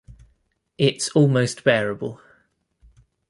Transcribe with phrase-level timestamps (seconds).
[0.79, 2.19] It's almost bearable.